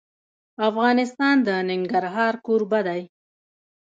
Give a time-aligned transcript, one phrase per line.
[0.69, 3.01] افغانستان د ننګرهار کوربه دی.